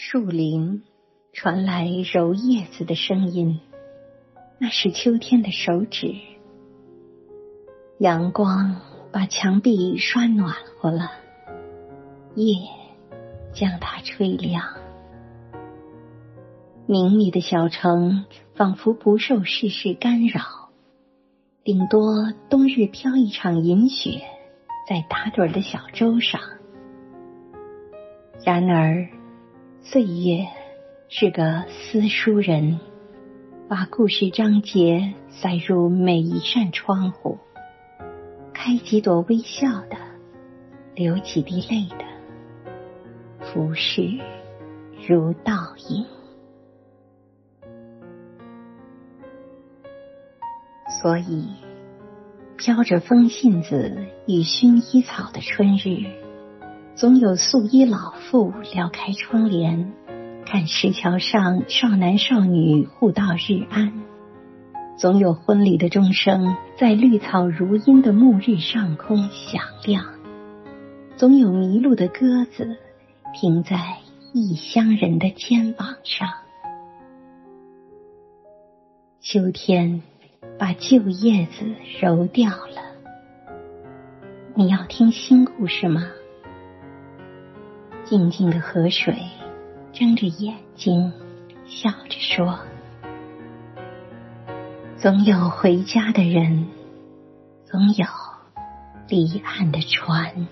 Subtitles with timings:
[0.00, 0.84] 树林
[1.32, 3.58] 传来揉叶子的声音，
[4.60, 6.14] 那是秋天的手指。
[7.98, 8.76] 阳光
[9.10, 11.10] 把墙壁刷暖和了，
[12.36, 12.54] 夜
[13.52, 14.62] 将它吹亮。
[16.86, 20.70] 明密的小城仿佛不受世事干扰，
[21.64, 24.20] 顶多冬日飘一场银雪
[24.88, 26.40] 在打盹的小舟上。
[28.44, 29.08] 然而，
[29.80, 30.46] 岁月
[31.08, 32.78] 是个私书人，
[33.68, 37.38] 把故事章节塞入每一扇窗户，
[38.52, 39.96] 开几朵微笑的，
[40.94, 42.04] 流几滴泪的，
[43.40, 44.02] 浮世
[45.08, 45.54] 如倒
[45.88, 46.04] 影。
[51.00, 51.48] 所以，
[52.58, 56.04] 飘着风信子与薰衣草的春日，
[56.98, 59.92] 总有素衣老妇撩开窗帘，
[60.44, 63.92] 看石桥上少男少女互道日安；
[64.98, 70.06] 总有婚礼的钟声在绿草如茵的暮日上空响亮；
[71.16, 72.76] 总有迷路的鸽子
[73.32, 73.78] 停在
[74.34, 76.28] 异乡人的肩膀上。
[79.20, 80.02] 秋天。
[80.56, 81.66] 把旧叶子
[82.00, 82.82] 揉掉了，
[84.54, 86.02] 你要听新故事吗？
[88.08, 89.14] 静静的河水
[89.92, 91.12] 睁着眼睛，
[91.66, 92.58] 笑着说
[94.96, 96.68] ：“总有回家的人，
[97.66, 98.06] 总有
[99.08, 100.48] 离岸的船。”